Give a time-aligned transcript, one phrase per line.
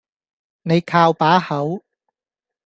[0.63, 1.83] 你靠把口